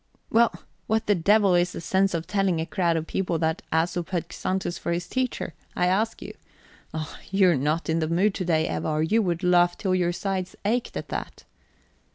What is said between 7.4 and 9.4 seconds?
are not in the mood to day, Eva, or you